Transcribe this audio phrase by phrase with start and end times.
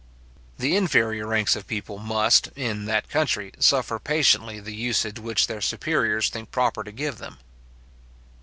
[0.57, 5.61] The inferior ranks of people must, in that country, suffer patiently the usage which their
[5.61, 7.37] superiors think proper to give them.